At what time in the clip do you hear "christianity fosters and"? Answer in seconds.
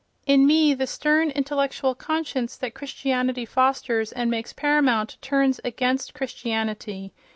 2.73-4.31